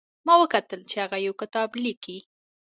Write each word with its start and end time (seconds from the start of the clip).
ما 0.25 0.33
وکتل 0.43 0.81
چې 0.89 0.95
هغه 1.03 1.17
یو 1.25 1.33
کتاب 1.41 1.69
لیکي 1.83 2.17